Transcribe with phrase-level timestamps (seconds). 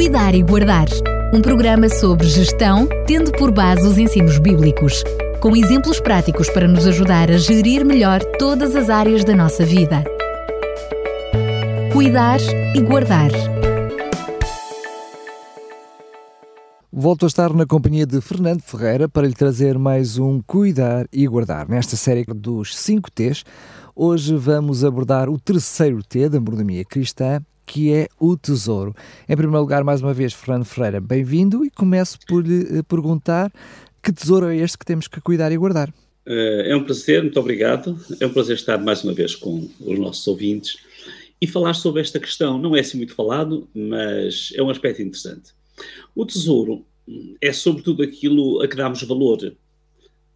[0.00, 0.86] Cuidar e Guardar,
[1.30, 5.04] um programa sobre gestão, tendo por base os ensinos bíblicos,
[5.42, 10.02] com exemplos práticos para nos ajudar a gerir melhor todas as áreas da nossa vida.
[11.92, 12.40] Cuidar
[12.74, 13.30] e Guardar.
[16.90, 21.26] Volto a estar na companhia de Fernando Ferreira para lhe trazer mais um Cuidar e
[21.26, 21.68] Guardar.
[21.68, 23.44] Nesta série dos 5 T's,
[23.94, 28.92] hoje vamos abordar o terceiro T da mordomia cristã, que é o tesouro.
[29.28, 33.52] Em primeiro lugar, mais uma vez, Fernando Ferreira, bem-vindo e começo por lhe eh, perguntar
[34.02, 35.94] que tesouro é este que temos que cuidar e guardar.
[36.26, 37.96] Eh, é um prazer, muito obrigado.
[38.18, 40.78] É um prazer estar mais uma vez com os nossos ouvintes
[41.40, 42.58] e falar sobre esta questão.
[42.58, 45.52] Não é assim muito falado, mas é um aspecto interessante.
[46.12, 46.84] O tesouro
[47.40, 49.54] é sobretudo aquilo a que damos valor,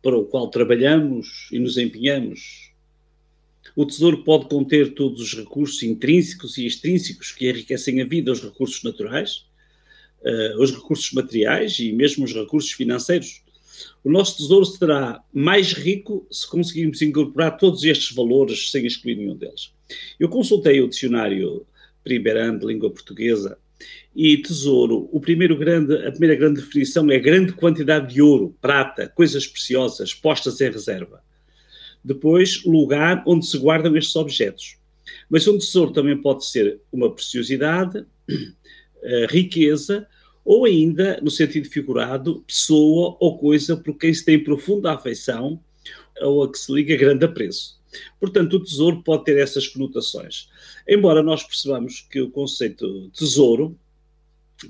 [0.01, 2.74] para o qual trabalhamos e nos empenhamos
[3.77, 8.43] o Tesouro pode conter todos os recursos intrínsecos e extrínsecos que enriquecem a vida, os
[8.43, 9.47] recursos naturais,
[10.23, 13.43] uh, os recursos materiais e mesmo os recursos financeiros.
[14.05, 19.37] O nosso Tesouro será mais rico se conseguirmos incorporar todos estes valores sem excluir nenhum
[19.37, 19.73] deles.
[20.19, 21.67] Eu consultei o dicionário
[22.05, 23.57] Primeirão de língua portuguesa
[24.15, 29.09] e tesouro, o primeiro grande, a primeira grande definição é grande quantidade de ouro, prata,
[29.09, 31.24] coisas preciosas postas em reserva.
[32.05, 34.77] Depois, lugar onde se guardam estes objetos.
[35.29, 38.05] Mas um tesouro também pode ser uma preciosidade,
[39.31, 40.07] riqueza,
[40.45, 45.59] ou ainda, no sentido figurado, pessoa ou coisa por quem se tem profunda afeição
[46.21, 47.81] ou a que se liga grande apreço.
[48.21, 50.49] Portanto, o tesouro pode ter essas conotações.
[50.87, 53.79] Embora nós percebamos que o conceito tesouro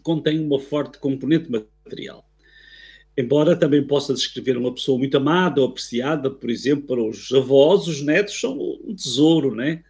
[0.02, 2.24] contém uma forte componente material
[3.16, 7.86] embora também possa descrever uma pessoa muito amada ou apreciada, por exemplo, para os avós,
[7.86, 9.82] os netos são um tesouro, né?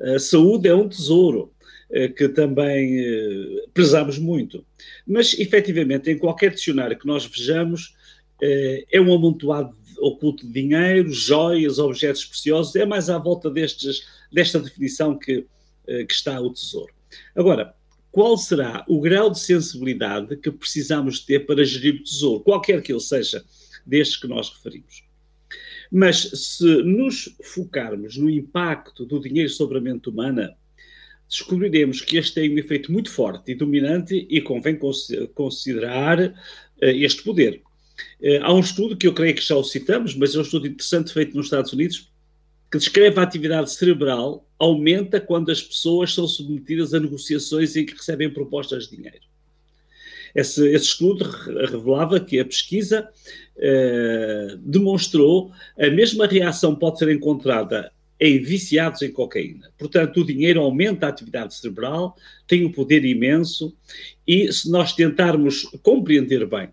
[0.00, 1.52] A saúde é um tesouro
[1.90, 4.64] eh, que também eh, prezamos muito.
[5.06, 7.94] Mas, efetivamente, em qualquer dicionário que nós vejamos,
[8.42, 14.02] eh, é um amontoado oculto de dinheiro, joias, objetos preciosos, é mais à volta destes,
[14.32, 15.46] desta definição que,
[15.86, 16.92] que está o tesouro.
[17.36, 17.74] Agora,
[18.14, 22.92] qual será o grau de sensibilidade que precisamos ter para gerir o tesouro, qualquer que
[22.92, 23.44] ele seja,
[23.84, 25.02] destes que nós referimos.
[25.90, 30.56] Mas se nos focarmos no impacto do dinheiro sobre a mente humana,
[31.28, 34.78] descobriremos que este tem um efeito muito forte e dominante e convém
[35.34, 36.34] considerar uh,
[36.80, 37.62] este poder.
[38.20, 40.68] Uh, há um estudo que eu creio que já o citamos, mas é um estudo
[40.68, 42.12] interessante feito nos Estados Unidos,
[42.74, 47.92] que descreve a atividade cerebral aumenta quando as pessoas são submetidas a negociações em que
[47.94, 49.20] recebem propostas de dinheiro.
[50.34, 51.24] Esse, esse estudo
[51.70, 53.08] revelava que a pesquisa
[53.56, 59.70] eh, demonstrou a mesma reação pode ser encontrada em viciados em cocaína.
[59.78, 63.72] Portanto, o dinheiro aumenta a atividade cerebral, tem um poder imenso
[64.26, 66.70] e se nós tentarmos compreender bem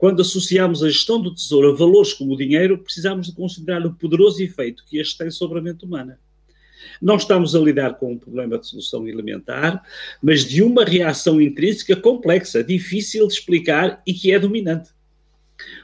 [0.00, 3.92] quando associamos a gestão do tesouro a valores como o dinheiro, precisamos de considerar o
[3.92, 6.18] poderoso efeito que este tem sobre a mente humana.
[7.02, 9.84] Não estamos a lidar com um problema de solução elementar,
[10.22, 14.88] mas de uma reação intrínseca complexa, difícil de explicar e que é dominante.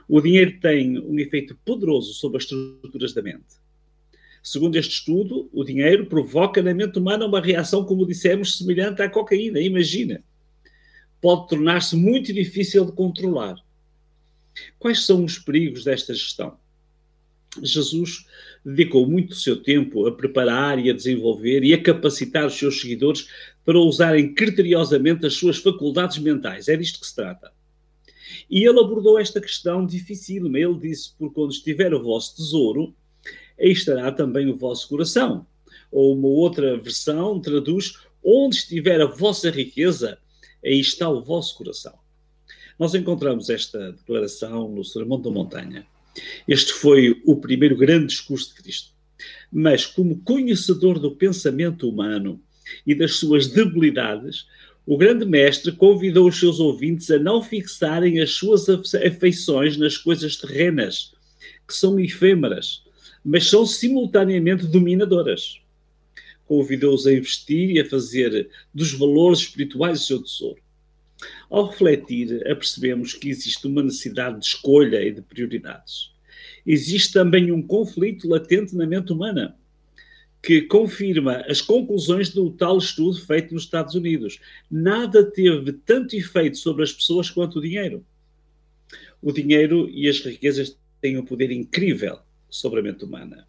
[0.09, 3.45] O dinheiro tem um efeito poderoso sobre as estruturas da mente.
[4.43, 9.11] Segundo este estudo, o dinheiro provoca na mente humana uma reação, como dissemos, semelhante à
[9.11, 9.61] cocaína.
[9.61, 10.25] Imagina.
[11.21, 13.66] Pode tornar-se muito difícil de controlar.
[14.79, 16.59] Quais são os perigos desta gestão?
[17.63, 18.27] Jesus
[18.65, 22.81] dedicou muito do seu tempo a preparar e a desenvolver e a capacitar os seus
[22.81, 23.29] seguidores
[23.65, 26.69] para usarem criteriosamente as suas faculdades mentais.
[26.69, 27.53] É disto que se trata.
[28.51, 30.47] E ele abordou esta questão difícil.
[30.55, 32.95] Ele disse: Por onde estiver o vosso tesouro,
[33.59, 35.47] aí estará também o vosso coração.
[35.91, 40.19] Ou uma outra versão traduz: Onde estiver a vossa riqueza,
[40.65, 42.06] aí está o vosso coração.
[42.79, 45.87] Nós encontramos esta declaração no Sermão da Montanha.
[46.47, 48.91] Este foi o primeiro grande discurso de Cristo.
[49.51, 52.41] Mas, como conhecedor do pensamento humano
[52.87, 54.47] e das suas debilidades,
[54.85, 60.37] o grande mestre convidou os seus ouvintes a não fixarem as suas afeições nas coisas
[60.37, 61.15] terrenas,
[61.67, 62.83] que são efêmeras,
[63.25, 65.61] mas são simultaneamente dominadoras.
[66.47, 70.66] Convidou-os a investir e a fazer dos valores espirituais o seu tesouro.
[71.49, 76.11] Ao refletir, apercebemos que existe uma necessidade de escolha e de prioridades.
[76.67, 79.57] Existe também um conflito latente na mente humana,
[80.43, 84.41] que confirma as conclusões do tal estudo feito nos Estados Unidos.
[84.71, 88.05] Nada teve tanto efeito sobre as pessoas quanto o dinheiro.
[89.21, 92.19] O dinheiro e as riquezas têm um poder incrível
[92.49, 93.47] sobre a mente humana.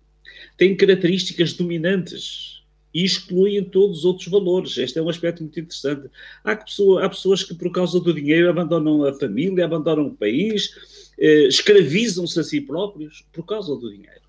[0.58, 2.57] Têm características dominantes
[2.98, 4.76] e excluem todos os outros valores.
[4.76, 6.10] Este é um aspecto muito interessante.
[6.44, 10.72] Há, pessoa, há pessoas que, por causa do dinheiro, abandonam a família, abandonam o país,
[11.20, 14.22] eh, escravizam-se a si próprios por causa do dinheiro.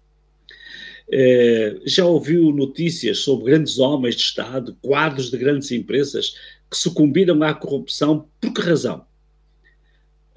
[1.11, 6.35] Eh, já ouviu notícias sobre grandes homens de Estado, quadros de grandes empresas
[6.71, 8.29] que sucumbiram à corrupção?
[8.39, 9.07] Por que razão?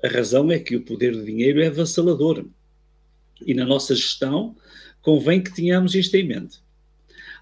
[0.01, 2.45] A razão é que o poder do dinheiro é avassalador.
[3.45, 4.55] E na nossa gestão
[5.01, 6.60] convém que tenhamos isto em mente.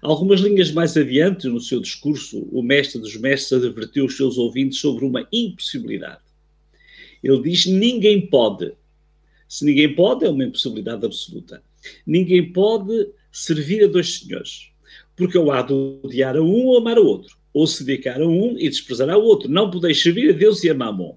[0.02, 4.78] Algumas linhas mais adiante, no seu discurso, o mestre dos mestres advertiu os seus ouvintes
[4.78, 6.22] sobre uma impossibilidade.
[7.22, 8.72] Ele diz: ninguém pode.
[9.46, 11.62] Se ninguém pode, é uma impossibilidade absoluta.
[12.06, 14.70] Ninguém pode servir a dois senhores,
[15.16, 18.26] porque ou há de odiar a um ou amar a outro, ou se dedicar a
[18.26, 19.50] um e desprezar ao outro.
[19.50, 21.16] Não podeis servir a Deus e a Mamon.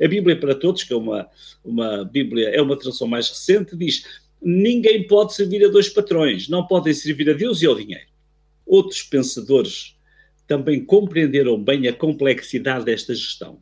[0.00, 1.26] A Bíblia para Todos, que é uma,
[1.64, 4.04] uma Bíblia, é uma tradução mais recente, diz:
[4.40, 8.09] ninguém pode servir a dois patrões, não podem servir a Deus e ao dinheiro.
[8.70, 9.96] Outros pensadores
[10.46, 13.60] também compreenderam bem a complexidade desta gestão.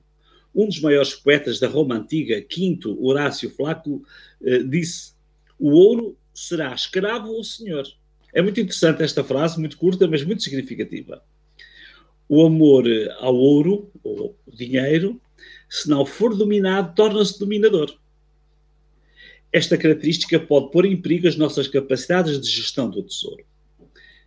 [0.54, 4.04] Um dos maiores poetas da Roma antiga, Quinto Horácio Flaco,
[4.42, 5.14] eh, disse:
[5.58, 7.86] O ouro será escravo ou senhor.
[8.34, 11.24] É muito interessante esta frase, muito curta, mas muito significativa.
[12.28, 12.84] O amor
[13.18, 15.18] ao ouro, ou dinheiro,
[15.70, 17.98] se não for dominado, torna-se dominador.
[19.50, 23.46] Esta característica pode pôr em perigo as nossas capacidades de gestão do tesouro.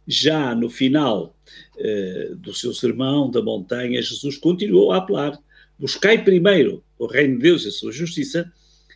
[0.07, 1.36] Já no final
[1.77, 5.38] eh, do seu sermão da montanha, Jesus continuou a apelar:
[5.77, 8.51] Buscai primeiro o reino de Deus e a sua justiça,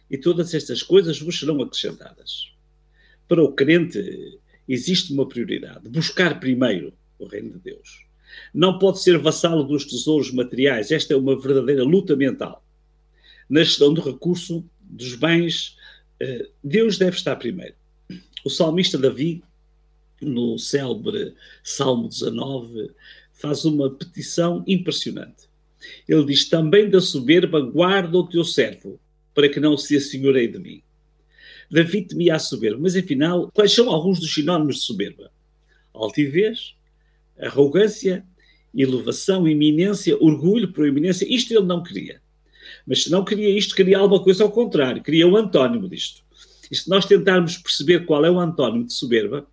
[0.10, 2.52] e todas estas coisas vos serão acrescentadas.
[3.28, 8.06] Para o crente, existe uma prioridade: buscar primeiro o reino de Deus.
[8.54, 10.92] Não pode ser vassalo dos tesouros materiais.
[10.92, 12.66] Esta é uma verdadeira luta mental.
[13.50, 15.78] Na gestão do recurso, dos bens,
[16.20, 17.76] eh, Deus deve estar primeiro.
[18.44, 19.44] O salmista Davi,
[20.30, 21.34] no célebre
[21.64, 22.92] Salmo 19,
[23.34, 25.50] faz uma petição impressionante.
[26.08, 29.00] Ele diz: Também da soberba guarda o teu servo,
[29.34, 30.82] para que não se assenhoreie de mim.
[31.70, 35.32] Davi temia a soberba, mas afinal, quais são alguns dos sinónimos de soberba?
[35.94, 36.76] Altivez,
[37.40, 38.26] arrogância,
[38.74, 41.26] elevação, iminência, orgulho, proeminência.
[41.28, 42.22] Isto ele não queria.
[42.86, 46.24] Mas se não queria isto, queria alguma coisa ao contrário, queria o antónimo disto.
[46.70, 49.48] E se nós tentarmos perceber qual é o antónimo de soberba,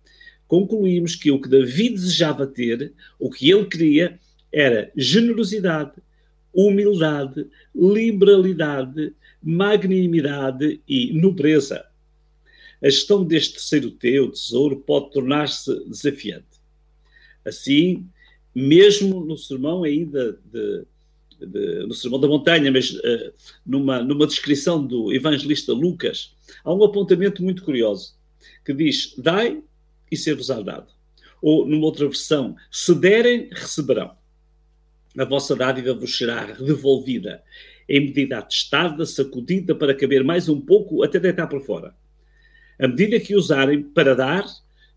[0.47, 4.19] concluímos que o que Davi desejava ter, o que ele queria,
[4.51, 5.93] era generosidade,
[6.53, 11.85] humildade, liberalidade, magnanimidade e nobreza.
[12.81, 16.45] A gestão deste terceiro T, o tesouro, pode tornar-se desafiante.
[17.43, 18.07] Assim,
[18.53, 20.85] mesmo no sermão de, de,
[21.39, 23.33] de, no sermão da montanha, mas uh,
[23.65, 28.15] numa, numa descrição do evangelista Lucas, há um apontamento muito curioso
[28.63, 29.61] que diz: Dai
[30.13, 30.91] e ser-vos-á dado.
[31.41, 34.15] Ou, numa outra versão, se derem, receberão.
[35.17, 37.43] A vossa dádiva vos será devolvida
[37.87, 41.95] em medida atestada, sacudida, para caber mais um pouco até deitar por fora.
[42.79, 44.45] A medida que usarem para dar,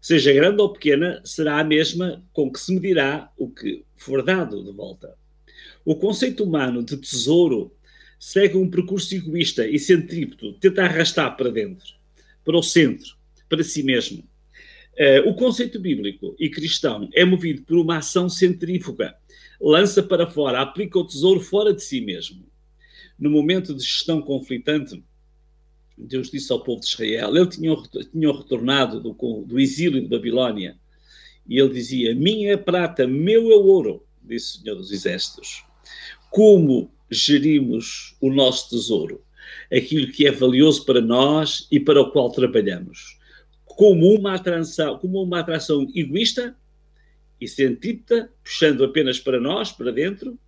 [0.01, 4.65] seja grande ou pequena, será a mesma com que se medirá o que for dado
[4.65, 5.15] de volta.
[5.85, 7.73] O conceito humano de tesouro
[8.19, 11.95] segue um percurso egoísta e centrípeto, tenta arrastar para dentro,
[12.45, 13.17] para o centro,
[13.49, 14.25] para si mesmo.
[14.99, 19.15] Uh, o conceito bíblico e cristão é movido por uma ação centrífuga,
[19.61, 22.47] lança para fora, aplica o tesouro fora de si mesmo.
[23.19, 25.03] No momento de gestão conflitante,
[25.97, 27.77] Deus disse ao povo de Israel, ele tinha,
[28.11, 29.13] tinha retornado do,
[29.47, 30.79] do exílio de Babilónia,
[31.49, 35.65] e ele dizia: Minha é prata, meu é ouro, disse o Senhor dos Exércitos.
[36.31, 39.23] Como gerimos o nosso tesouro?
[39.73, 43.16] Aquilo que é valioso para nós e para o qual trabalhamos.
[43.77, 46.57] Como uma atração, como uma atração egoísta
[47.41, 50.39] e centrípeta, puxando apenas para nós, para dentro,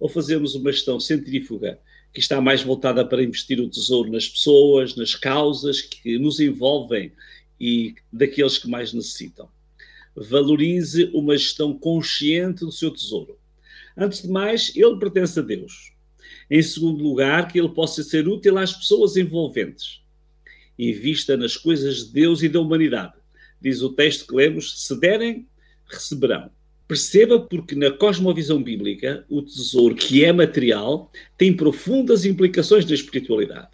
[0.00, 1.78] ou fazemos uma gestão centrífuga
[2.12, 7.12] que está mais voltada para investir o tesouro nas pessoas, nas causas que nos envolvem
[7.58, 9.48] e daqueles que mais necessitam.
[10.14, 13.38] Valorize uma gestão consciente do seu tesouro.
[13.96, 15.92] Antes de mais, ele pertence a Deus.
[16.50, 20.01] Em segundo lugar, que ele possa ser útil às pessoas envolventes.
[20.78, 23.14] Invista nas coisas de Deus e da humanidade.
[23.60, 25.46] Diz o texto que lemos: se derem,
[25.86, 26.50] receberão.
[26.88, 33.70] Perceba porque na cosmovisão bíblica o tesouro que é material tem profundas implicações na espiritualidade.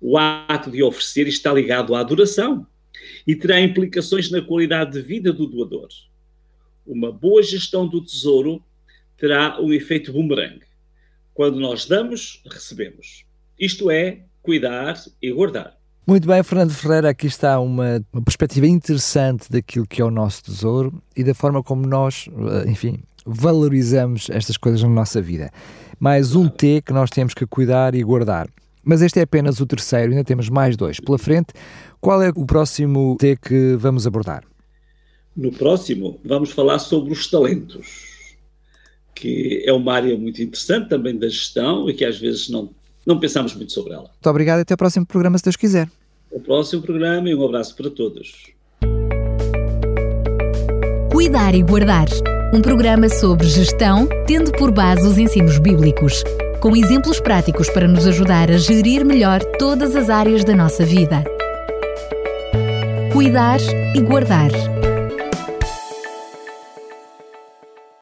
[0.00, 2.66] O ato de oferecer está ligado à adoração
[3.26, 5.88] e terá implicações na qualidade de vida do doador.
[6.86, 8.62] Uma boa gestão do tesouro
[9.16, 10.60] terá um efeito boomerang.
[11.34, 13.24] Quando nós damos, recebemos.
[13.58, 15.79] Isto é, cuidar e guardar.
[16.10, 20.42] Muito bem, Fernando Ferreira, aqui está uma, uma, perspectiva interessante daquilo que é o nosso
[20.42, 25.52] tesouro e da forma como nós, eh, enfim, valorizamos estas coisas na nossa vida.
[26.00, 28.48] Mais um T que nós temos que cuidar e guardar.
[28.82, 31.54] Mas este é apenas o terceiro, ainda temos mais dois pela frente.
[32.00, 34.42] Qual é o próximo T que vamos abordar?
[35.36, 38.34] No próximo, vamos falar sobre os talentos,
[39.14, 42.68] que é uma área muito interessante também da gestão e que às vezes não,
[43.06, 44.08] não pensamos muito sobre ela.
[44.08, 45.88] Muito obrigado e até o próximo programa, se Deus quiser.
[46.30, 48.52] O próximo programa e um abraço para todos.
[51.10, 52.06] Cuidar e Guardar
[52.52, 56.24] um programa sobre gestão, tendo por base os ensinos bíblicos,
[56.60, 61.24] com exemplos práticos para nos ajudar a gerir melhor todas as áreas da nossa vida.
[63.12, 63.60] Cuidar
[63.94, 64.50] e Guardar